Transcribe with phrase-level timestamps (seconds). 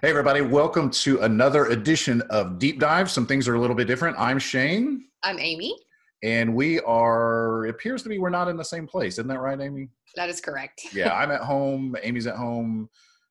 [0.00, 3.10] Hey, everybody, welcome to another edition of Deep Dive.
[3.10, 4.16] Some things are a little bit different.
[4.16, 5.06] I'm Shane.
[5.24, 5.74] I'm Amy.
[6.22, 9.14] And we are, it appears to be we're not in the same place.
[9.14, 9.88] Isn't that right, Amy?
[10.14, 10.82] That is correct.
[10.92, 11.96] yeah, I'm at home.
[12.00, 12.88] Amy's at home.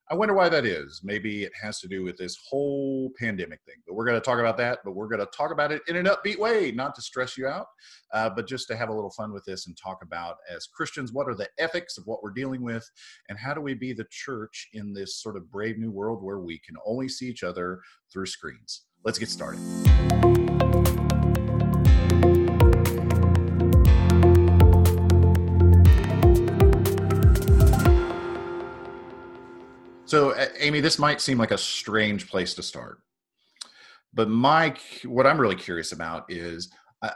[0.10, 1.02] I wonder why that is.
[1.04, 3.76] Maybe it has to do with this whole pandemic thing.
[3.86, 4.80] But we're going to talk about that.
[4.86, 7.46] But we're going to talk about it in an upbeat way, not to stress you
[7.46, 7.68] out,
[8.14, 11.12] uh, but just to have a little fun with this and talk about, as Christians,
[11.12, 12.90] what are the ethics of what we're dealing with,
[13.28, 16.40] and how do we be the church in this sort of brave new world where
[16.40, 18.84] we can only see each other through screens.
[19.04, 19.60] Let's get started.
[30.08, 33.00] So, Amy, this might seem like a strange place to start,
[34.14, 36.70] but Mike, what I'm really curious about is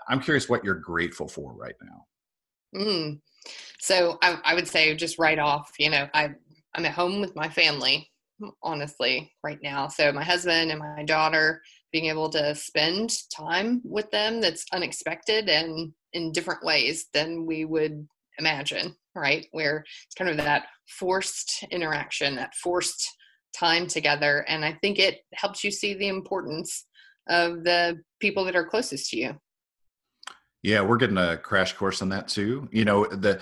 [0.10, 2.06] I'm curious what you're grateful for right now.
[2.76, 3.22] Mm.
[3.80, 6.32] So, I, I, would say just right off, you know, I
[6.76, 8.12] I'm at home with my family,
[8.62, 9.88] honestly, right now.
[9.88, 11.62] So, my husband and my daughter,
[11.94, 17.64] being able to spend time with them that's unexpected and in different ways than we
[17.64, 18.06] would
[18.38, 19.48] imagine right?
[19.52, 23.08] Where it's kind of that forced interaction, that forced
[23.58, 24.46] time together.
[24.48, 26.86] And I think it helps you see the importance
[27.30, 29.36] of the people that are closest to you.
[30.64, 32.68] Yeah, we're getting a crash course on that too.
[32.72, 33.42] You know, the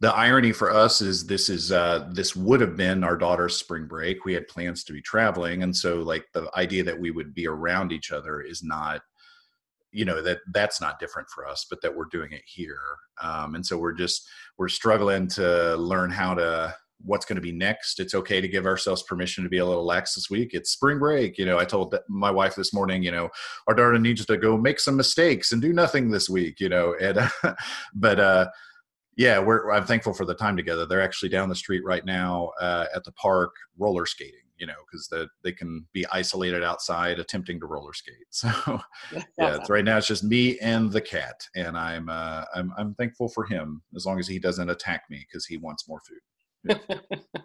[0.00, 3.86] the irony for us is this is uh this would have been our daughter's spring
[3.86, 4.24] break.
[4.24, 7.48] We had plans to be traveling and so like the idea that we would be
[7.48, 9.00] around each other is not
[9.92, 12.80] you know that that's not different for us but that we're doing it here
[13.22, 17.52] um, and so we're just we're struggling to learn how to what's going to be
[17.52, 18.00] next.
[18.00, 20.50] It's okay to give ourselves permission to be a little lax this week.
[20.52, 23.28] It's spring break you know i told my wife this morning you know
[23.66, 26.94] our daughter needs to go make some mistakes and do nothing this week you know
[27.00, 27.18] and
[27.94, 28.48] but uh
[29.16, 30.86] yeah we're i'm thankful for the time together.
[30.86, 34.74] They're actually down the street right now uh, at the park roller skating you know,
[34.90, 38.14] because the, they can be isolated outside attempting to roller skate.
[38.30, 38.48] So
[39.12, 39.22] yeah,
[39.56, 43.28] it's, right now it's just me and the cat, and I'm uh, I'm I'm thankful
[43.28, 46.78] for him as long as he doesn't attack me because he wants more food.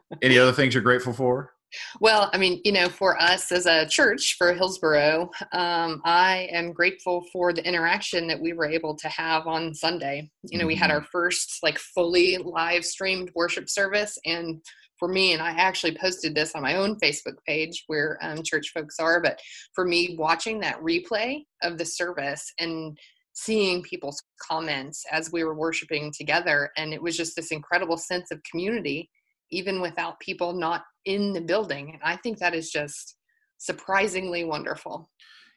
[0.22, 1.52] Any other things you're grateful for?
[2.00, 6.72] Well, I mean, you know, for us as a church for Hillsboro, um, I am
[6.72, 10.30] grateful for the interaction that we were able to have on Sunday.
[10.44, 10.68] You know, mm-hmm.
[10.68, 10.98] we had mm-hmm.
[10.98, 14.62] our first like fully live streamed worship service, and
[15.00, 18.72] for me, and I actually posted this on my own Facebook page where um, church
[18.74, 19.40] folks are, but
[19.74, 22.98] for me, watching that replay of the service and
[23.34, 28.32] seeing people's comments as we were worshiping together, and it was just this incredible sense
[28.32, 29.10] of community,
[29.52, 31.90] even without people not in the building.
[31.94, 33.16] And I think that is just
[33.58, 35.10] surprisingly wonderful.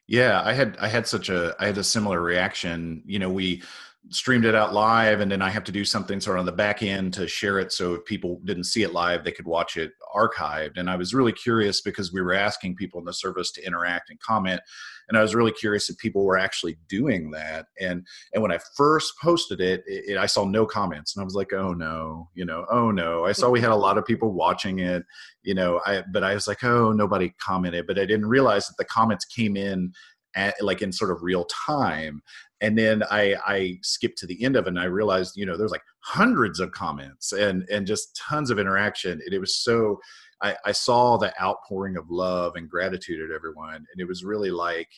[0.09, 3.03] Yeah, I had I had such a I had a similar reaction.
[3.07, 3.63] You know, we
[4.11, 6.53] streamed it out live and then i have to do something sort of on the
[6.53, 9.77] back end to share it so if people didn't see it live they could watch
[9.77, 10.77] it archived.
[10.77, 14.11] And i was really curious because we were asking people in the service to interact
[14.11, 14.61] and comment
[15.09, 17.67] and i was really curious if people were actually doing that.
[17.81, 21.25] And and when i first posted it, it, it i saw no comments and i
[21.25, 23.25] was like oh no you know oh no.
[23.25, 25.05] I saw we had a lot of people watching it
[25.43, 28.77] you know i but i was like oh nobody commented but i didn't realize that
[28.79, 29.93] the comments came in
[30.37, 32.23] at, like in sort of real time
[32.61, 35.57] and then I I skipped to the end of it and I realized you know
[35.57, 39.13] there's like hundreds of comments and and just tons of interaction.
[39.25, 40.01] And it was so
[40.43, 43.75] I, I saw the outpouring of love and gratitude at everyone.
[43.75, 44.89] And it was really like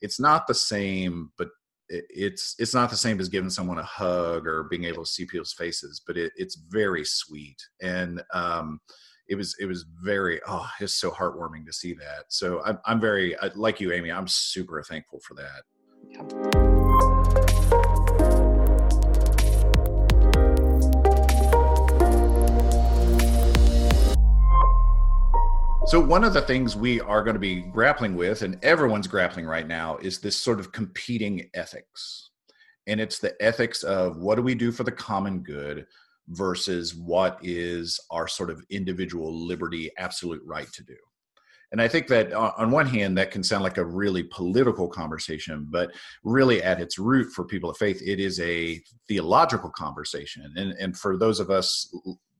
[0.00, 1.48] it's not the same but
[1.88, 5.24] it's it's not the same as giving someone a hug or being able to see
[5.24, 7.62] people's faces but it, it's very sweet.
[7.82, 8.80] And um
[9.28, 12.24] it was it was very oh it's so heartwarming to see that.
[12.28, 15.62] So i'm, I'm very like you amy i'm super thankful for that.
[16.08, 16.75] Yeah.
[25.86, 29.46] So, one of the things we are going to be grappling with, and everyone's grappling
[29.46, 32.30] right now, is this sort of competing ethics.
[32.88, 35.86] And it's the ethics of what do we do for the common good
[36.30, 40.96] versus what is our sort of individual liberty, absolute right to do.
[41.70, 44.88] And I think that uh, on one hand, that can sound like a really political
[44.88, 45.92] conversation, but
[46.24, 50.52] really at its root for people of faith, it is a theological conversation.
[50.56, 51.88] And, and for those of us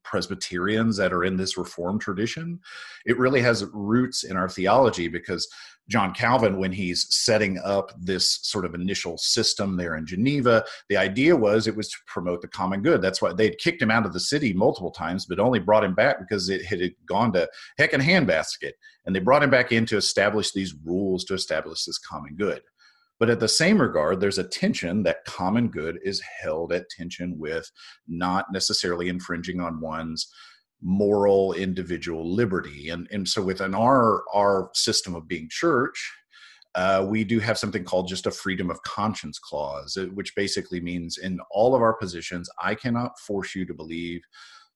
[0.07, 2.59] Presbyterians that are in this Reformed tradition.
[3.05, 5.47] It really has roots in our theology because
[5.89, 10.97] John Calvin, when he's setting up this sort of initial system there in Geneva, the
[10.97, 13.01] idea was it was to promote the common good.
[13.01, 15.95] That's why they'd kicked him out of the city multiple times, but only brought him
[15.95, 18.73] back because it had gone to heck and handbasket.
[19.05, 22.61] And they brought him back in to establish these rules to establish this common good.
[23.19, 27.37] But at the same regard, there's a tension that common good is held at tension
[27.39, 27.69] with
[28.07, 30.31] not necessarily infringing on one's
[30.81, 32.89] moral individual liberty.
[32.89, 36.11] And and so within our our system of being church
[36.77, 41.17] uh, we do have something called just a freedom of conscience clause which basically means
[41.17, 44.21] in all of our positions i cannot force you to believe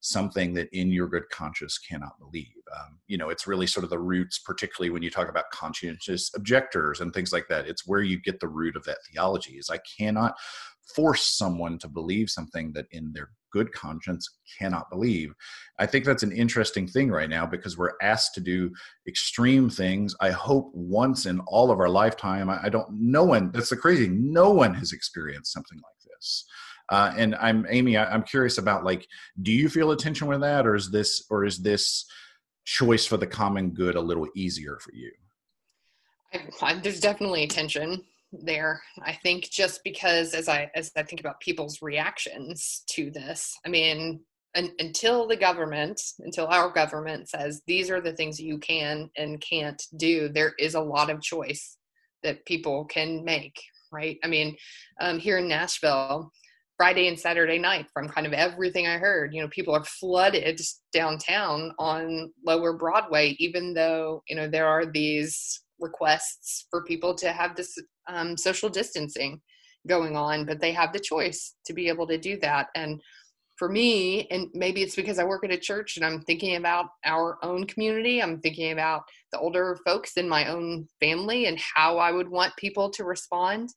[0.02, 2.48] something that in your good conscience cannot believe.
[2.76, 6.32] Um, you know, it's really sort of the roots, particularly when you talk about conscientious
[6.36, 7.68] objectors and things like that.
[7.68, 9.54] It's where you get the root of that theology.
[9.54, 10.36] Is I cannot
[10.96, 14.28] force someone to believe something that in their good conscience
[14.58, 15.34] cannot believe.
[15.78, 18.72] I think that's an interesting thing right now because we're asked to do
[19.08, 20.16] extreme things.
[20.20, 22.50] I hope once in all of our lifetime.
[22.50, 22.88] I, I don't.
[22.92, 23.52] No one.
[23.52, 24.08] That's the crazy.
[24.08, 26.46] No one has experienced something like this.
[26.90, 27.98] Uh, and I'm Amy.
[27.98, 29.08] I, am curious about like,
[29.42, 32.06] do you feel a tension with that, or is this, or is this
[32.66, 35.12] choice for the common good a little easier for you?
[36.34, 38.82] I, I, there's definitely a tension there.
[39.04, 43.70] I think just because as I as I think about people's reactions to this, I
[43.70, 44.22] mean,
[44.56, 49.82] until the government, until our government says these are the things you can and can't
[49.98, 51.78] do, there is a lot of choice
[52.24, 53.62] that people can make.
[53.92, 54.18] Right.
[54.24, 54.56] I mean,
[55.02, 56.32] um, here in Nashville,
[56.82, 59.36] Friday and Saturday night from kind of everything I heard.
[59.36, 60.60] You know, people are flooded
[60.92, 67.32] downtown on lower Broadway, even though, you know, there are these requests for people to
[67.32, 69.40] have this um, social distancing
[69.88, 72.70] going on, but they have the choice to be able to do that.
[72.74, 73.00] And
[73.58, 76.88] for me, and maybe it's because I work at a church and I'm thinking about
[77.06, 82.00] our own community, I'm thinking about the older folks in my own family and how
[82.00, 83.70] I would want people to respond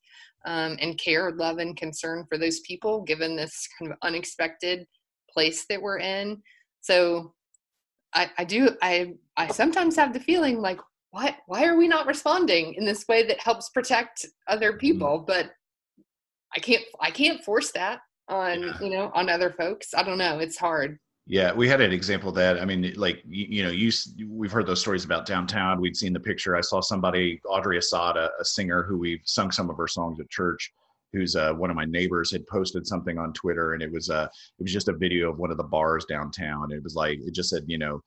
[0.44, 4.86] um, and care, love, and concern for those people, given this kind of unexpected
[5.32, 6.42] place that we're in.
[6.80, 7.34] So
[8.14, 10.78] I, I do I I sometimes have the feeling like
[11.10, 14.78] why why are we not responding in this way that helps protect other mm-hmm.
[14.78, 15.24] people?
[15.26, 15.50] But
[16.54, 18.80] I can't I can't force that on yeah.
[18.80, 19.94] you know on other folks.
[19.94, 20.38] I don't know.
[20.38, 20.98] It's hard.
[21.26, 22.60] Yeah, we had an example of that.
[22.60, 23.90] I mean, like you, you, know, you
[24.28, 25.80] we've heard those stories about downtown.
[25.80, 26.54] We'd seen the picture.
[26.54, 30.20] I saw somebody, Audrey Assad, a, a singer who we've sung some of her songs
[30.20, 30.70] at church,
[31.14, 34.28] who's uh, one of my neighbors, had posted something on Twitter, and it was uh,
[34.58, 36.70] it was just a video of one of the bars downtown.
[36.70, 38.02] It was like it just said, you know,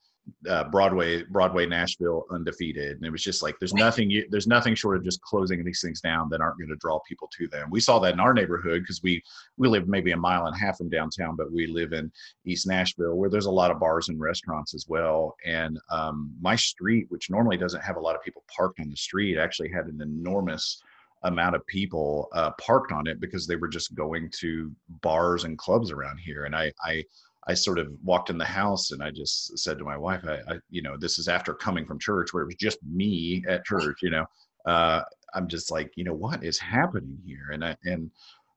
[0.48, 4.74] uh, Broadway, Broadway, Nashville, undefeated, and it was just like there's nothing, you, there's nothing
[4.74, 7.70] short of just closing these things down that aren't going to draw people to them.
[7.70, 9.22] We saw that in our neighborhood because we
[9.56, 12.10] we live maybe a mile and a half from downtown, but we live in
[12.44, 15.36] East Nashville where there's a lot of bars and restaurants as well.
[15.44, 18.96] And um, my street, which normally doesn't have a lot of people parked on the
[18.96, 20.82] street, actually had an enormous
[21.24, 24.70] amount of people uh, parked on it because they were just going to
[25.02, 26.44] bars and clubs around here.
[26.44, 27.04] And I, I
[27.46, 30.40] I sort of walked in the house and I just said to my wife, I,
[30.52, 33.64] I, you know, this is after coming from church where it was just me at
[33.64, 34.26] church, you know,
[34.66, 35.02] uh,
[35.34, 37.50] I'm just like, you know, what is happening here?
[37.52, 38.10] And I, and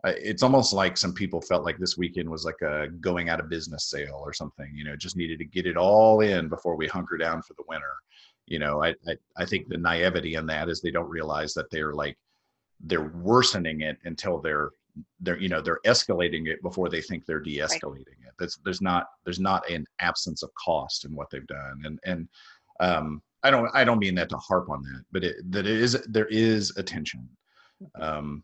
[0.03, 3.39] I, it's almost like some people felt like this weekend was like a going out
[3.39, 6.75] of business sale or something, you know, just needed to get it all in before
[6.75, 7.93] we hunker down for the winter.
[8.47, 11.69] You know, I, I, I think the naivety in that is they don't realize that
[11.71, 12.17] they're like,
[12.81, 14.71] they're worsening it until they're
[15.19, 18.27] they're you know they're escalating it before they think they're de-escalating right.
[18.27, 21.99] it that's there's not there's not an absence of cost in what they've done and
[22.05, 22.27] and
[22.79, 25.77] um i don't i don't mean that to harp on that but it that it
[25.77, 27.27] is there is attention
[27.99, 28.43] um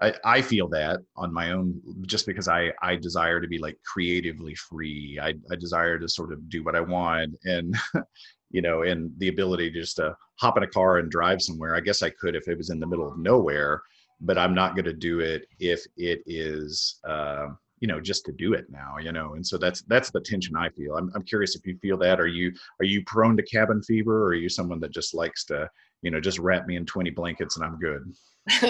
[0.00, 3.78] I, I feel that on my own just because I, I desire to be like
[3.84, 5.20] creatively free.
[5.22, 7.76] I, I desire to sort of do what I want and
[8.50, 11.76] you know, and the ability to just to hop in a car and drive somewhere.
[11.76, 13.82] I guess I could if it was in the middle of nowhere
[14.24, 17.48] but I'm not going to do it if it is, uh,
[17.80, 19.34] you know, just to do it now, you know.
[19.34, 20.96] And so that's that's the tension I feel.
[20.96, 22.20] I'm I'm curious if you feel that.
[22.20, 25.44] Are you are you prone to cabin fever, or are you someone that just likes
[25.46, 25.68] to,
[26.02, 28.12] you know, just wrap me in 20 blankets and I'm good?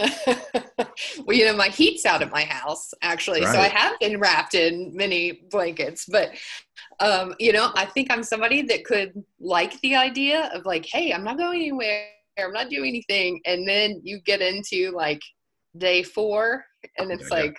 [1.26, 3.52] well, you know, my heat's out at my house actually, right.
[3.52, 6.06] so I have been wrapped in many blankets.
[6.06, 6.30] But
[7.00, 11.12] um, you know, I think I'm somebody that could like the idea of like, hey,
[11.12, 12.06] I'm not going anywhere.
[12.38, 13.40] I'm not doing anything.
[13.46, 15.22] And then you get into like
[15.78, 16.64] day four
[16.98, 17.56] and it's yeah, like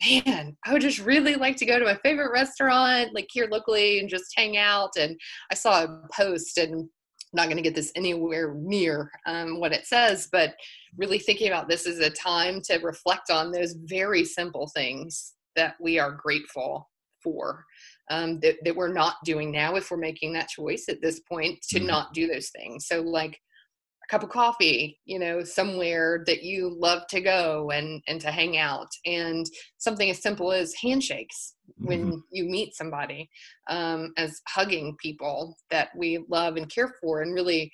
[0.00, 0.22] yeah.
[0.26, 4.00] man i would just really like to go to my favorite restaurant like here locally
[4.00, 5.18] and just hang out and
[5.50, 9.72] i saw a post and I'm not going to get this anywhere near um, what
[9.72, 10.54] it says but
[10.96, 15.74] really thinking about this is a time to reflect on those very simple things that
[15.80, 16.88] we are grateful
[17.22, 17.64] for
[18.10, 21.60] um, that, that we're not doing now if we're making that choice at this point
[21.68, 21.86] to mm-hmm.
[21.86, 23.38] not do those things so like
[24.10, 28.58] cup of coffee you know somewhere that you love to go and and to hang
[28.58, 29.46] out and
[29.78, 32.18] something as simple as handshakes when mm-hmm.
[32.32, 33.30] you meet somebody
[33.68, 37.72] um, as hugging people that we love and care for and really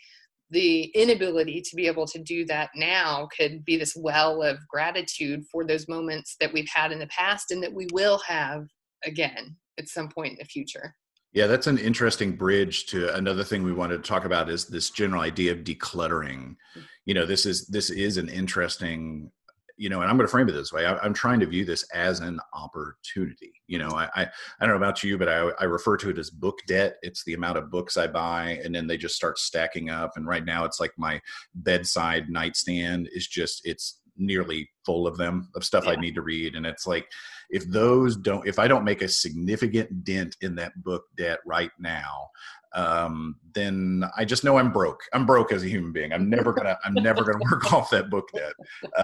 [0.50, 5.43] the inability to be able to do that now could be this well of gratitude
[5.50, 8.66] for those moments that we've had in the past and that we will have
[9.05, 10.95] again at some point in the future
[11.33, 14.90] Yeah, that's an interesting bridge to another thing we wanted to talk about is this
[14.90, 16.56] general idea of decluttering.
[17.04, 19.30] You know, this is this is an interesting
[19.78, 20.87] you know, and I'm going to frame it this way.
[20.87, 23.52] I, am trying to view this as an opportunity.
[23.66, 26.18] You know, I, I, I don't know about you, but I, I refer to it
[26.18, 26.97] as book debt.
[27.02, 30.12] It's the amount of books I buy, and then they just start stacking up.
[30.16, 31.21] And right now, it's like my
[31.54, 35.93] bedside nightstand is just it's nearly full of them of stuff yeah.
[35.93, 37.09] I need to read, and it's like
[37.51, 41.71] if those don't if i don't make a significant dent in that book debt right
[41.79, 42.29] now
[42.77, 45.01] um, then I just know I'm broke.
[45.15, 46.13] I'm broke as a human being.
[46.13, 46.79] I'm never gonna.
[46.85, 48.53] I'm never gonna work off that book debt.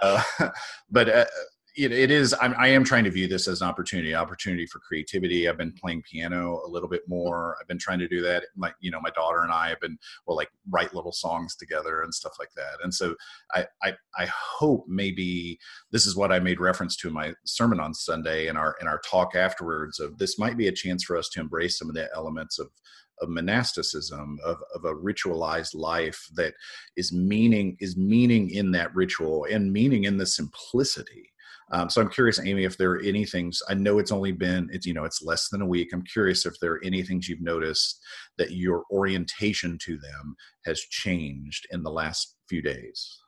[0.02, 0.22] Uh,
[0.90, 1.24] but uh,
[1.74, 2.34] it, it is.
[2.40, 4.14] I'm, I am trying to view this as an opportunity.
[4.14, 5.48] Opportunity for creativity.
[5.48, 7.56] I've been playing piano a little bit more.
[7.60, 8.44] I've been trying to do that.
[8.56, 12.02] My, you know, my daughter and I have been well, like write little songs together
[12.02, 12.78] and stuff like that.
[12.82, 13.14] And so
[13.52, 15.58] I, I, I hope maybe
[15.90, 18.86] this is what I made reference to in my sermon on Sunday and our in
[18.86, 19.98] our talk afterwards.
[19.98, 22.68] Of this might be a chance for us to embrace some of the elements of
[23.20, 26.54] of monasticism of, of a ritualized life that
[26.96, 31.31] is meaning is meaning in that ritual and meaning in the simplicity
[31.70, 34.68] um, so i'm curious amy if there are any things i know it's only been
[34.72, 37.28] it's you know it's less than a week i'm curious if there are any things
[37.28, 38.00] you've noticed
[38.38, 43.22] that your orientation to them has changed in the last few days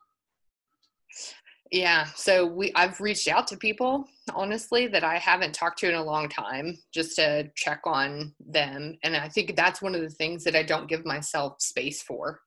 [1.75, 2.05] yeah.
[2.15, 6.05] So we I've reached out to people honestly that I haven't talked to in a
[6.05, 8.97] long time just to check on them.
[9.03, 12.39] And I think that's one of the things that I don't give myself space for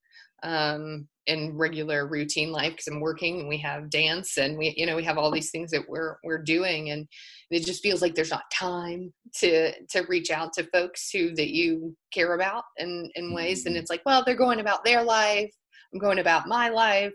[0.44, 4.86] um in regular routine life because I'm working and we have dance and we you
[4.86, 7.08] know we have all these things that we're we're doing and
[7.52, 11.50] it just feels like there's not time to to reach out to folks who that
[11.50, 13.82] you care about in in ways and mm-hmm.
[13.82, 15.52] it's like well they're going about their life
[15.94, 17.14] I'm going about my life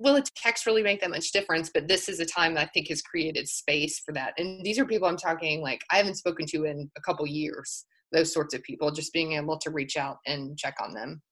[0.00, 1.70] will a text really make that much difference?
[1.72, 4.32] But this is a time that I think has created space for that.
[4.38, 7.84] And these are people I'm talking like I haven't spoken to in a couple years.
[8.10, 11.22] Those sorts of people, just being able to reach out and check on them.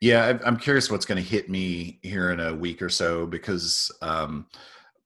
[0.00, 3.90] Yeah, I'm curious what's going to hit me here in a week or so because
[4.00, 4.46] um,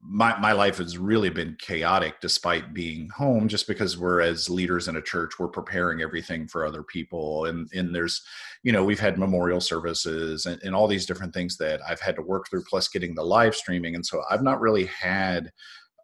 [0.05, 4.89] my my life has really been chaotic despite being home just because we're as leaders
[4.89, 8.21] in a church we're preparing everything for other people and and there's
[8.65, 12.17] you know we've had memorial services and, and all these different things that i've had
[12.17, 15.53] to work through plus getting the live streaming and so i've not really had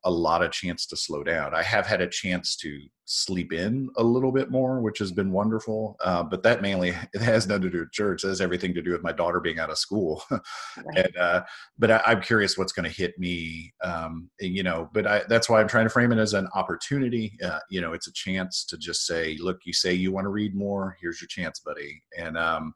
[0.04, 1.54] a lot of chance to slow down.
[1.54, 5.32] I have had a chance to sleep in a little bit more, which has been
[5.32, 5.96] wonderful.
[6.04, 8.22] Uh, but that mainly it has nothing to do with church.
[8.22, 10.22] It has everything to do with my daughter being out of school.
[10.94, 11.42] and uh,
[11.78, 13.72] but I, am curious what's going to hit me.
[13.82, 17.36] Um, you know, but I, that's why I'm trying to frame it as an opportunity.
[17.42, 20.30] Uh, you know, it's a chance to just say, look, you say you want to
[20.30, 20.96] read more.
[21.00, 22.02] Here's your chance, buddy.
[22.18, 22.74] And um,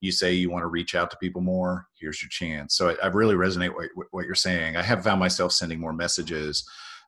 [0.00, 2.76] you say you want to reach out to people more here's your chance.
[2.76, 4.76] So i, I really resonate with what you're saying.
[4.76, 6.64] I have found myself sending more messages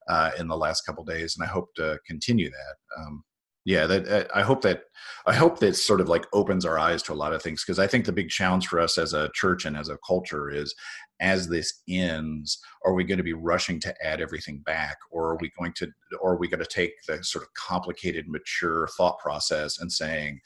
[0.09, 3.01] uh, in the last couple days and i hope to continue that.
[3.01, 3.25] Um,
[3.65, 4.85] yeah that uh, i hope that
[5.27, 7.79] i hope that sort of like opens our eyes to a lot of things because
[7.79, 10.75] i think the big challenge for us as a church and as a culture is
[11.21, 15.39] as this ends are we going to be rushing to add everything back or are
[15.41, 15.87] we going to
[16.21, 20.41] or are we going to take the sort of complicated mature thought process and saying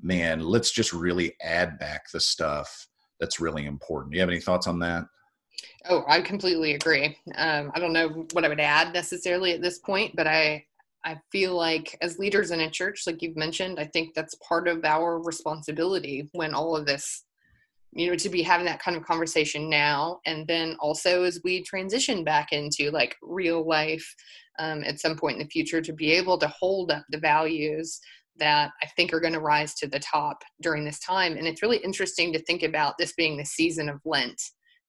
[0.00, 2.88] man, let's just really add back the stuff
[3.20, 4.12] that's really important.
[4.12, 5.04] Do you have any thoughts on that?
[5.88, 7.16] Oh, I completely agree.
[7.36, 10.64] Um, I don't know what I would add necessarily at this point, but I
[11.04, 14.66] I feel like as leaders in a church, like you've mentioned, I think that's part
[14.66, 17.24] of our responsibility when all of this,
[17.92, 21.62] you know, to be having that kind of conversation now, and then also as we
[21.62, 24.14] transition back into like real life
[24.58, 28.00] um, at some point in the future, to be able to hold up the values
[28.38, 31.36] that I think are going to rise to the top during this time.
[31.36, 34.40] And it's really interesting to think about this being the season of Lent,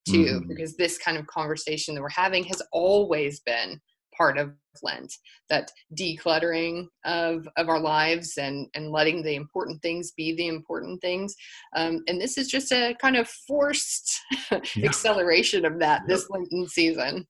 [0.08, 0.48] too, mm-hmm.
[0.48, 3.79] because this kind of conversation that we're having has always been
[4.15, 4.51] part of
[4.84, 5.13] Lent.
[5.50, 11.01] That decluttering of of our lives and and letting the important things be the important
[11.01, 11.36] things.
[11.75, 14.20] Um, and this is just a kind of forced
[14.75, 14.86] yeah.
[14.86, 17.25] acceleration of that this Lenten season.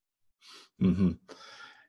[0.82, 1.12] Mm-hmm.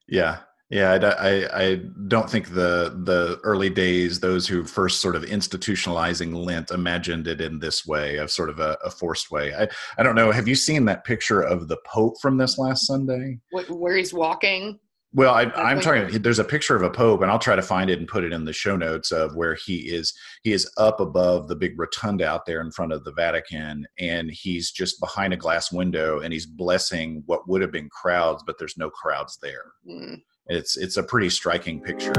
[0.08, 0.38] Yeah,
[0.70, 1.74] yeah, I, I, I,
[2.06, 7.40] don't think the the early days, those who first sort of institutionalizing Lent, imagined it
[7.40, 9.52] in this way, of sort of a, a forced way.
[9.52, 10.30] I, I don't know.
[10.30, 13.40] Have you seen that picture of the Pope from this last Sunday?
[13.50, 14.78] Where he's walking.
[15.12, 16.22] Well, I, am talking.
[16.22, 18.32] There's a picture of a pope, and I'll try to find it and put it
[18.32, 20.14] in the show notes of where he is.
[20.44, 24.30] He is up above the big rotunda out there in front of the Vatican, and
[24.30, 28.56] he's just behind a glass window, and he's blessing what would have been crowds, but
[28.56, 29.72] there's no crowds there.
[29.88, 30.20] Mm.
[30.46, 32.12] It's it's a pretty striking picture.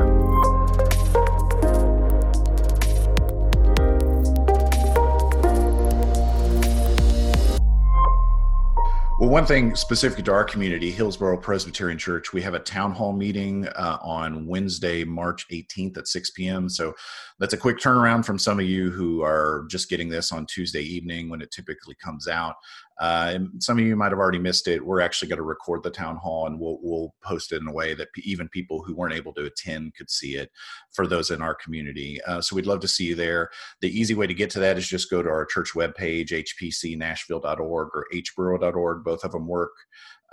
[9.22, 13.14] Well, one thing specific to our community, Hillsboro Presbyterian Church, we have a town hall
[13.14, 16.68] meeting uh, on Wednesday, March 18th at 6 p.m.
[16.68, 16.96] So
[17.38, 20.82] that's a quick turnaround from some of you who are just getting this on Tuesday
[20.82, 22.56] evening when it typically comes out.
[23.00, 24.86] Uh, and some of you might have already missed it.
[24.86, 27.74] We're actually going to record the town hall and we'll, we'll post it in a
[27.74, 30.52] way that p- even people who weren't able to attend could see it
[30.92, 32.22] for those in our community.
[32.28, 33.50] Uh, so we'd love to see you there.
[33.82, 37.90] The easy way to get to that is just go to our church webpage, hpcnashville.org
[37.94, 39.04] or hboro.org.
[39.04, 39.74] Both of them work.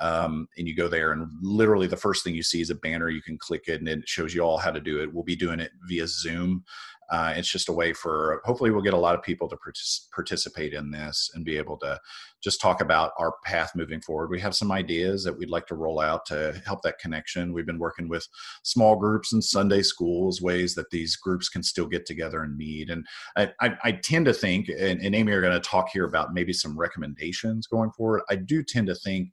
[0.01, 3.09] Um, and you go there and literally the first thing you see is a banner
[3.09, 5.35] you can click it and it shows you all how to do it we'll be
[5.35, 6.63] doing it via zoom
[7.11, 10.11] uh, it's just a way for hopefully we'll get a lot of people to partic-
[10.15, 11.99] participate in this and be able to
[12.43, 14.31] just talk about our path moving forward.
[14.31, 17.53] We have some ideas that we'd like to roll out to help that connection.
[17.53, 18.27] We've been working with
[18.63, 22.91] small groups and Sunday schools, ways that these groups can still get together and meet.
[22.91, 26.05] And I, I, I tend to think, and, and Amy are going to talk here
[26.05, 28.23] about maybe some recommendations going forward.
[28.31, 29.31] I do tend to think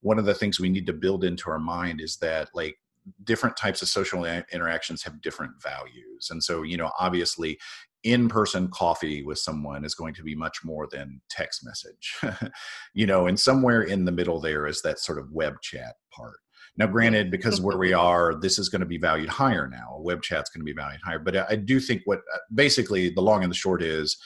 [0.00, 2.78] one of the things we need to build into our mind is that like
[3.24, 6.28] different types of social interactions have different values.
[6.30, 7.58] And so you know obviously
[8.04, 12.14] in-person coffee with someone is going to be much more than text message
[12.94, 16.38] you know and somewhere in the middle there is that sort of web chat part.
[16.76, 19.98] Now granted because where we are this is going to be valued higher now.
[20.00, 21.18] Web chat's going to be valued higher.
[21.18, 24.16] But i do think what uh, basically the long and the short is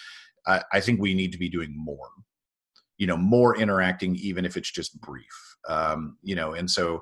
[0.46, 2.10] I, I think we need to be doing more
[2.98, 5.56] you know more interacting even if it's just brief.
[5.68, 7.00] Um, you know and so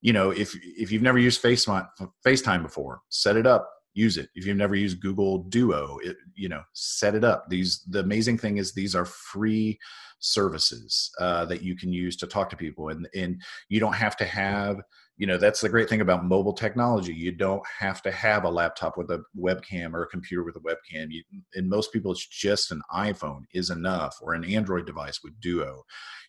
[0.00, 1.88] you know if if you've never used FaceTime
[2.26, 4.28] FaceTime before, set it up, use it.
[4.34, 7.48] If you've never used Google Duo, it, you know, set it up.
[7.48, 9.78] These the amazing thing is these are free
[10.20, 14.16] services uh, that you can use to talk to people, and and you don't have
[14.18, 14.80] to have
[15.20, 17.12] you know that's the great thing about mobile technology.
[17.12, 20.60] You don't have to have a laptop with a webcam or a computer with a
[20.60, 21.08] webcam.
[21.10, 21.22] You,
[21.54, 25.82] and most people it's just an iphone is enough or an android device with duo.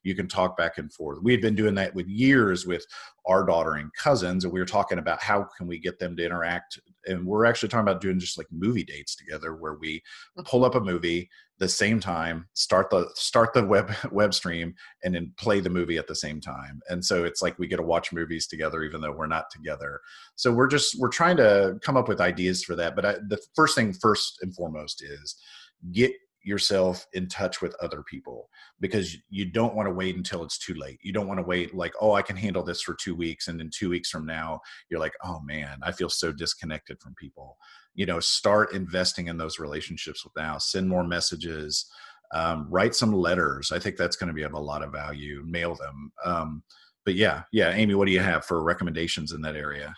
[0.03, 1.19] You can talk back and forth.
[1.23, 2.85] We had been doing that with years with
[3.25, 6.25] our daughter and cousins and we were talking about how can we get them to
[6.25, 6.77] interact.
[7.05, 10.43] And we're actually talking about doing just like movie dates together where we mm-hmm.
[10.43, 11.29] pull up a movie
[11.61, 15.99] the same time start the start the web web stream and then play the movie
[15.99, 16.81] at the same time.
[16.89, 20.01] And so it's like we get to watch movies together even though we're not together.
[20.35, 22.95] So we're just we're trying to come up with ideas for that.
[22.95, 25.35] But I, the first thing first and foremost is
[25.91, 26.11] get
[26.43, 28.49] yourself in touch with other people
[28.79, 30.99] because you don't want to wait until it's too late.
[31.01, 33.47] You don't want to wait like, oh, I can handle this for two weeks.
[33.47, 37.15] And then two weeks from now, you're like, oh man, I feel so disconnected from
[37.15, 37.57] people.
[37.93, 41.85] You know, start investing in those relationships now, send more messages,
[42.33, 43.71] um, write some letters.
[43.71, 46.11] I think that's going to be of a lot of value, mail them.
[46.23, 46.63] Um,
[47.05, 49.93] but yeah, yeah, Amy, what do you have for recommendations in that area?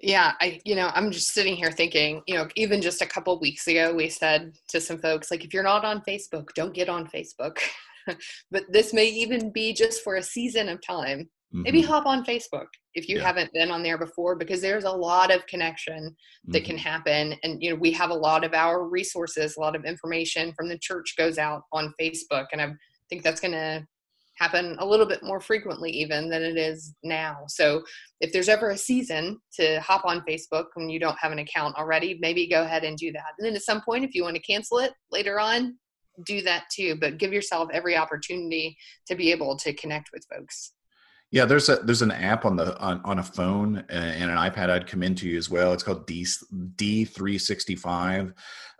[0.00, 3.38] Yeah, I you know, I'm just sitting here thinking, you know, even just a couple
[3.40, 6.88] weeks ago we said to some folks like if you're not on Facebook, don't get
[6.88, 7.58] on Facebook.
[8.50, 11.28] but this may even be just for a season of time.
[11.54, 11.62] Mm-hmm.
[11.62, 13.22] Maybe hop on Facebook if you yeah.
[13.22, 16.66] haven't been on there before because there's a lot of connection that mm-hmm.
[16.66, 19.84] can happen and you know we have a lot of our resources, a lot of
[19.84, 22.70] information from the church goes out on Facebook and I
[23.08, 23.86] think that's going to
[24.38, 27.38] happen a little bit more frequently even than it is now.
[27.48, 27.82] So
[28.20, 31.76] if there's ever a season to hop on Facebook when you don't have an account
[31.76, 33.32] already, maybe go ahead and do that.
[33.38, 35.76] And then at some point, if you want to cancel it later on,
[36.26, 36.96] do that too.
[37.00, 40.72] But give yourself every opportunity to be able to connect with folks.
[41.30, 44.70] Yeah, there's a there's an app on the on, on a phone and an iPad
[44.70, 45.74] I'd come into you as well.
[45.74, 46.26] It's called D
[46.76, 48.32] D three sixty five.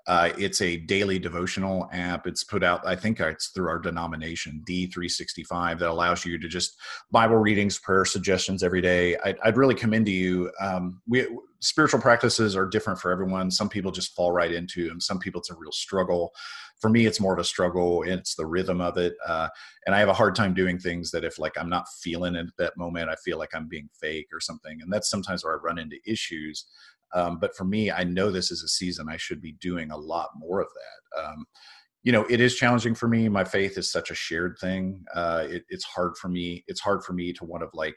[0.09, 2.27] Uh, it's a daily devotional app.
[2.27, 6.77] It's put out, I think it's through our denomination, D365, that allows you to just
[7.11, 9.19] Bible readings, prayer suggestions every day.
[9.19, 10.51] I'd, I'd really commend to you.
[10.61, 11.27] Um, we,
[11.61, 13.51] spiritual practices are different for everyone.
[13.51, 15.01] Some people just fall right into them.
[15.01, 16.33] Some people it's a real struggle.
[16.81, 18.03] For me, it's more of a struggle.
[18.05, 19.49] It's the rhythm of it, uh,
[19.85, 22.47] and I have a hard time doing things that if like I'm not feeling it
[22.47, 25.55] at that moment, I feel like I'm being fake or something, and that's sometimes where
[25.55, 26.67] I run into issues.
[27.15, 29.97] Um, but for me, I know this is a season I should be doing a
[29.97, 31.25] lot more of that.
[31.25, 31.47] Um,
[32.05, 33.29] you know, it is challenging for me.
[33.29, 35.05] My faith is such a shared thing.
[35.15, 36.65] Uh, it, it's hard for me.
[36.67, 37.97] It's hard for me to want to like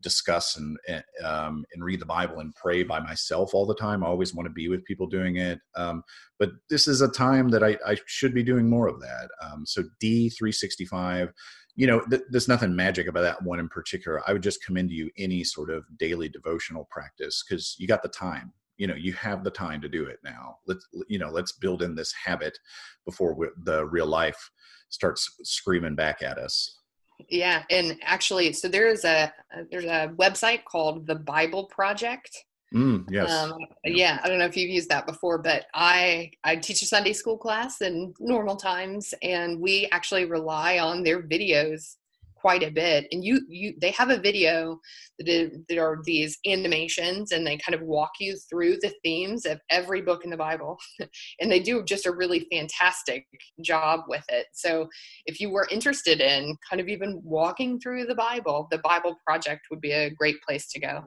[0.00, 0.76] discuss and
[1.24, 4.02] um, and read the Bible and pray by myself all the time.
[4.02, 5.60] I always want to be with people doing it.
[5.76, 6.02] Um,
[6.38, 9.28] but this is a time that I, I should be doing more of that.
[9.42, 11.32] Um, so D three sixty five
[11.74, 14.22] you know, th- there's nothing magic about that one in particular.
[14.26, 18.02] I would just commend to you any sort of daily devotional practice because you got
[18.02, 18.52] the time.
[18.76, 20.56] You know, you have the time to do it now.
[20.66, 22.58] Let's, you know, let's build in this habit
[23.04, 24.50] before we, the real life
[24.88, 26.78] starts screaming back at us.
[27.28, 29.32] Yeah, and actually, so there is a
[29.70, 32.36] there's a website called the Bible Project,
[32.72, 33.30] Mm, yes.
[33.30, 36.86] Um, yeah, I don't know if you've used that before, but I I teach a
[36.86, 41.96] Sunday school class in normal times, and we actually rely on their videos
[42.42, 44.80] quite a bit and you you they have a video
[45.18, 49.46] that, is, that are these animations and they kind of walk you through the themes
[49.46, 50.76] of every book in the bible
[51.40, 53.26] and they do just a really fantastic
[53.60, 54.46] job with it.
[54.52, 54.88] So
[55.26, 59.62] if you were interested in kind of even walking through the bible the bible project
[59.70, 61.04] would be a great place to go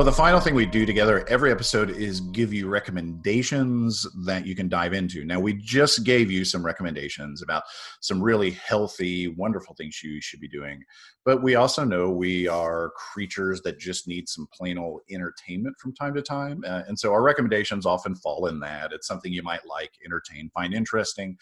[0.00, 4.54] Well, the final thing we do together every episode is give you recommendations that you
[4.54, 5.26] can dive into.
[5.26, 7.64] Now, we just gave you some recommendations about
[8.00, 10.82] some really healthy, wonderful things you should be doing.
[11.26, 15.92] But we also know we are creatures that just need some plain old entertainment from
[15.92, 16.64] time to time.
[16.66, 18.94] Uh, and so our recommendations often fall in that.
[18.94, 21.36] It's something you might like, entertain, find interesting.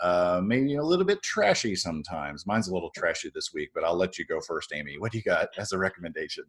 [0.00, 2.46] Uh, maybe a little bit trashy sometimes.
[2.46, 4.96] Mine's a little trashy this week, but I'll let you go first, Amy.
[4.96, 6.44] What do you got as a recommendation?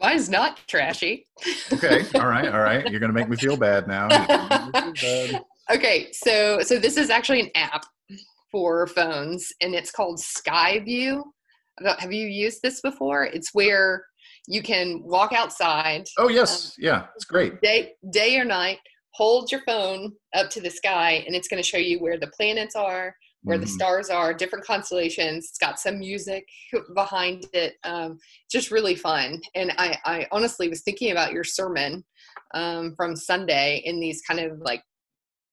[0.00, 1.26] Mine's not trashy.
[1.72, 2.04] okay.
[2.14, 2.48] All right.
[2.48, 2.86] All right.
[2.90, 4.08] You're going to make me feel bad now.
[5.70, 6.08] okay.
[6.12, 7.84] So, so this is actually an app
[8.50, 11.22] for phones and it's called Skyview.
[11.98, 13.24] Have you used this before?
[13.24, 14.04] It's where
[14.46, 16.06] you can walk outside.
[16.18, 16.66] Oh, yes.
[16.66, 17.06] Um, yeah.
[17.16, 17.60] It's great.
[17.60, 18.78] Day, day or night,
[19.12, 22.28] hold your phone up to the sky and it's going to show you where the
[22.28, 23.64] planets are, where mm-hmm.
[23.64, 25.46] the stars are, different constellations.
[25.48, 26.44] It's got some music
[26.94, 27.74] behind it.
[27.84, 28.18] Um,
[28.50, 29.40] just really fun.
[29.54, 32.04] And I, I honestly was thinking about your sermon
[32.54, 34.82] um, from Sunday in these kind of like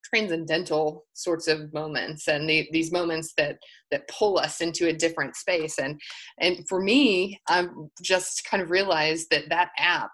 [0.04, 3.58] transcendental sorts of moments and the, these moments that
[3.90, 6.00] that pull us into a different space and
[6.40, 7.70] and for me i've
[8.04, 10.12] just kind of realized that that app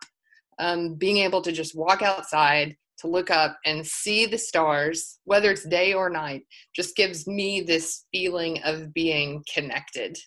[0.60, 5.52] um, being able to just walk outside to look up and see the stars, whether
[5.52, 6.44] it's day or night,
[6.76, 10.18] just gives me this feeling of being connected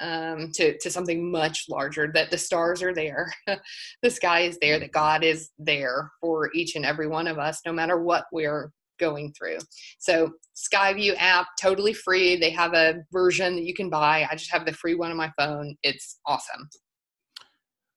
[0.00, 3.32] um, to, to something much larger, that the stars are there,
[4.02, 7.60] the sky is there, that God is there for each and every one of us,
[7.66, 9.58] no matter what we're going through.
[9.98, 10.30] So,
[10.72, 12.36] Skyview app, totally free.
[12.36, 14.26] They have a version that you can buy.
[14.30, 15.76] I just have the free one on my phone.
[15.82, 16.68] It's awesome.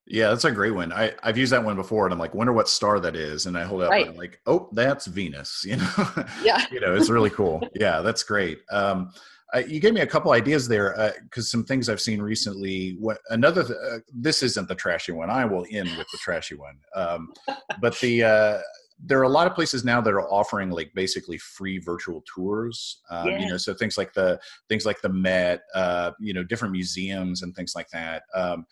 [0.09, 0.93] Yeah, that's a great one.
[0.93, 3.57] I, I've used that one before, and I'm like, wonder what star that is, and
[3.57, 4.03] I hold it up, right.
[4.03, 5.63] and I'm like, oh, that's Venus.
[5.67, 7.61] You know, yeah, you know, it's really cool.
[7.75, 8.59] Yeah, that's great.
[8.71, 9.11] Um,
[9.53, 12.97] uh, you gave me a couple ideas there because uh, some things I've seen recently.
[12.99, 13.63] What another?
[13.63, 15.29] Th- uh, this isn't the trashy one.
[15.29, 16.77] I will end with the trashy one.
[16.95, 17.31] Um,
[17.79, 18.59] but the uh,
[18.99, 23.01] there are a lot of places now that are offering like basically free virtual tours.
[23.09, 24.39] Um, You know, so things like the
[24.69, 28.23] things like the Met, uh, you know, different museums and things like that.
[28.33, 28.65] Um,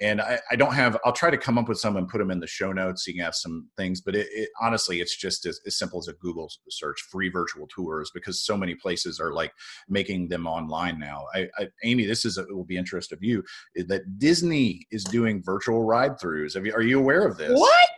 [0.00, 2.30] and I, I, don't have i'll try to come up with some and put them
[2.30, 5.16] in the show notes so you can have some things but it, it honestly it's
[5.16, 9.20] just as, as, simple as a google search free virtual tours because so many places
[9.20, 9.52] are like
[9.88, 11.26] making them online now.
[11.34, 13.42] I, I amy this is a, it will be interest of you
[13.74, 17.58] that disney is doing virtual ride throughs you, are you aware of this?
[17.58, 17.88] What?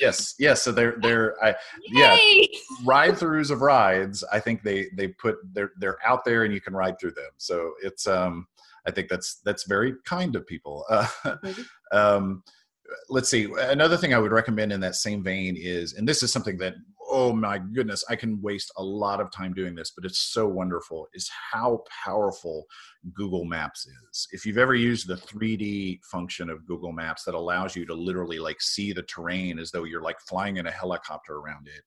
[0.00, 1.54] Yes yes so they're they're I,
[1.88, 2.16] yeah
[2.84, 6.60] ride throughs of rides i think they they put they're they're out there and you
[6.60, 7.30] can ride through them.
[7.38, 8.46] So it's um
[8.86, 10.84] I think that's that's very kind of people.
[10.96, 11.62] Uh, mm-hmm.
[11.96, 12.42] um,
[13.10, 13.48] let's see.
[13.58, 16.74] Another thing I would recommend in that same vein is, and this is something that
[17.08, 20.46] oh my goodness, I can waste a lot of time doing this, but it's so
[20.46, 21.06] wonderful.
[21.14, 22.64] Is how powerful
[23.12, 24.28] Google Maps is.
[24.32, 28.38] If you've ever used the 3D function of Google Maps that allows you to literally
[28.38, 31.82] like see the terrain as though you're like flying in a helicopter around it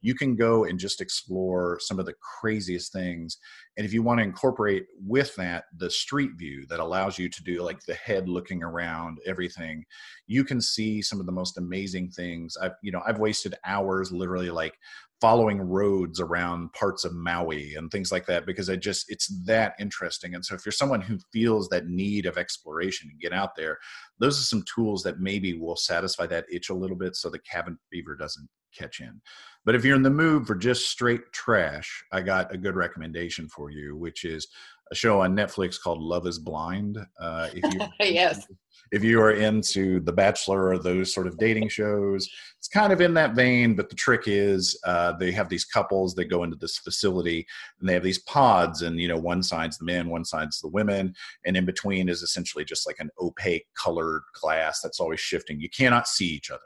[0.00, 3.38] you can go and just explore some of the craziest things.
[3.76, 7.44] And if you want to incorporate with that the street view that allows you to
[7.44, 9.84] do like the head looking around everything,
[10.26, 12.56] you can see some of the most amazing things.
[12.60, 14.78] I've, you know, I've wasted hours literally like
[15.20, 19.74] following roads around parts of Maui and things like that because I just it's that
[19.78, 20.34] interesting.
[20.34, 23.78] And so if you're someone who feels that need of exploration and get out there,
[24.18, 27.38] those are some tools that maybe will satisfy that itch a little bit so the
[27.38, 29.20] cabin fever doesn't catch in.
[29.64, 33.48] But if you're in the mood for just straight trash, I got a good recommendation
[33.48, 34.48] for you, which is
[34.90, 36.98] a show on Netflix called Love Is Blind.
[37.18, 37.80] Uh, if you
[38.14, 38.46] yes,
[38.92, 43.00] if you are into The Bachelor or those sort of dating shows, it's kind of
[43.00, 43.74] in that vein.
[43.74, 47.46] But the trick is, uh, they have these couples that go into this facility,
[47.80, 50.68] and they have these pods, and you know, one side's the men, one side's the
[50.68, 55.60] women, and in between is essentially just like an opaque colored glass that's always shifting.
[55.60, 56.60] You cannot see each other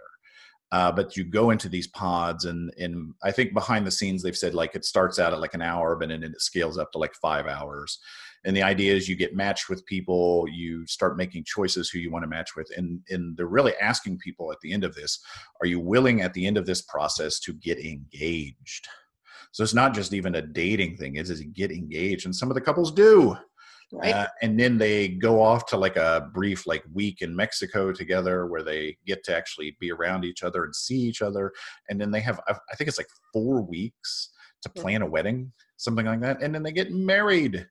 [0.73, 4.37] uh, but you go into these pods and and i think behind the scenes they've
[4.37, 6.99] said like it starts out at like an hour but then it scales up to
[6.99, 7.99] like five hours.
[8.45, 12.11] And the idea is you get matched with people you start making choices who you
[12.11, 15.21] want to match with and and they're really asking people at the end of this
[15.61, 18.89] are you willing at the end of this process to get engaged?
[19.53, 22.55] So it's not just even a dating thing it's is get engaged and some of
[22.55, 23.37] the couples do
[23.93, 24.15] Right.
[24.15, 28.47] Uh, and then they go off to like a brief like week in Mexico together
[28.47, 31.53] where they get to actually be around each other and see each other.
[31.89, 34.31] And then they have, I think it's like four weeks
[34.63, 36.43] to plan a wedding, something like that.
[36.43, 37.67] And then they get married.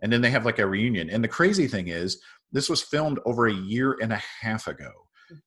[0.00, 1.10] And then they have like a reunion.
[1.10, 2.20] And the crazy thing is,
[2.52, 4.92] this was filmed over a year and a half ago.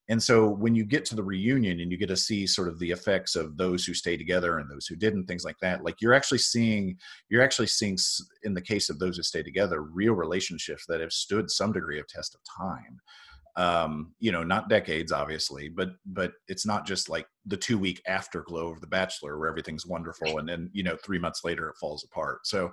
[0.09, 2.79] And so when you get to the reunion and you get to see sort of
[2.79, 6.01] the effects of those who stay together and those who didn't, things like that, like
[6.01, 6.97] you're actually seeing,
[7.29, 7.97] you're actually seeing
[8.43, 11.99] in the case of those who stay together, real relationships that have stood some degree
[11.99, 12.99] of test of time.
[13.57, 18.01] Um, you know, not decades, obviously, but but it's not just like the two week
[18.07, 21.75] afterglow of The Bachelor where everything's wonderful and then you know three months later it
[21.77, 22.47] falls apart.
[22.47, 22.71] So,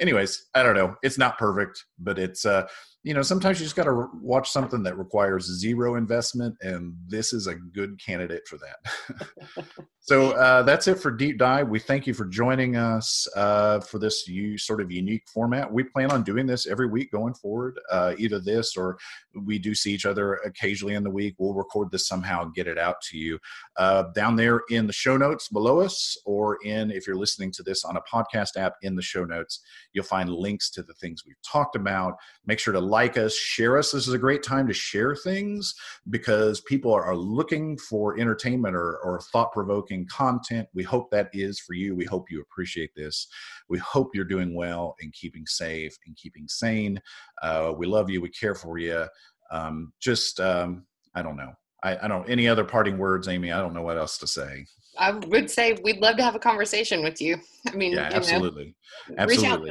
[0.00, 0.94] anyways, I don't know.
[1.02, 2.66] It's not perfect, but it's uh
[3.04, 7.34] you know, sometimes you just got to watch something that requires zero investment, and this
[7.34, 9.66] is a good candidate for that.
[10.00, 11.68] so uh, that's it for deep dive.
[11.68, 15.70] We thank you for joining us uh, for this u- sort of unique format.
[15.70, 17.78] We plan on doing this every week going forward.
[17.90, 18.96] Uh, either this or
[19.34, 21.34] we do see each other occasionally in the week.
[21.36, 23.38] We'll record this somehow and get it out to you
[23.76, 27.62] uh, down there in the show notes below us, or in if you're listening to
[27.62, 29.60] this on a podcast app in the show notes,
[29.92, 32.14] you'll find links to the things we've talked about.
[32.46, 33.90] Make sure to like us, share us.
[33.90, 35.74] This is a great time to share things
[36.10, 40.68] because people are looking for entertainment or, or thought provoking content.
[40.74, 41.96] We hope that is for you.
[41.96, 43.26] We hope you appreciate this.
[43.68, 47.00] We hope you're doing well and keeping safe and keeping sane.
[47.42, 48.20] Uh, we love you.
[48.20, 49.06] We care for you.
[49.50, 51.52] Um, just, um, I don't know.
[51.82, 53.50] I, I don't any other parting words, Amy.
[53.50, 54.66] I don't know what else to say.
[54.96, 57.38] I would say we'd love to have a conversation with you.
[57.66, 58.76] I mean, yeah, absolutely.
[59.08, 59.70] Know, absolutely.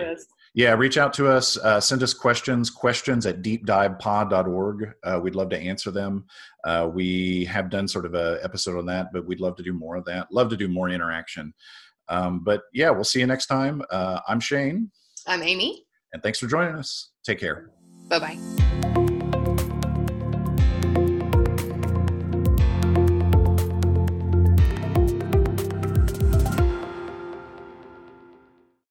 [0.55, 1.57] Reach out to us yeah, reach out to us.
[1.57, 4.93] Uh, send us questions, questions at deepdivepod.org.
[5.03, 6.25] Uh, we'd love to answer them.
[6.63, 9.73] Uh, we have done sort of a episode on that, but we'd love to do
[9.73, 10.31] more of that.
[10.31, 11.53] Love to do more interaction.
[12.07, 13.81] Um, but yeah, we'll see you next time.
[13.89, 14.91] Uh, I'm Shane.
[15.25, 15.85] I'm Amy.
[16.13, 17.09] And thanks for joining us.
[17.25, 17.71] Take care.
[18.09, 18.92] Bye bye.